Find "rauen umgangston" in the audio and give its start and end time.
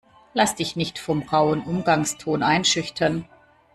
1.21-2.41